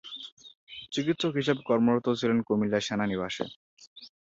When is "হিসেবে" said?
1.39-1.61